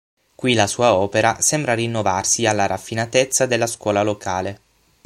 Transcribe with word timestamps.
Qui 0.33 0.55
la 0.55 0.65
sua 0.65 0.95
opera 0.95 1.35
sembra 1.41 1.75
rinnovarsi 1.75 2.47
alla 2.47 2.65
raffinatezza 2.65 3.45
della 3.45 3.67
scuola 3.67 4.01
locale. 4.01 4.59